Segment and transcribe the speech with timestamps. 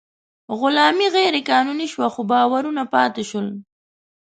[0.59, 3.47] غلامي غیر قانوني شوه، خو باورونه پاتې شول.